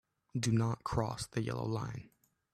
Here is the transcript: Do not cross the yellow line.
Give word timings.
Do 0.35 0.51
not 0.51 0.83
cross 0.83 1.27
the 1.27 1.43
yellow 1.43 1.67
line. 1.67 2.09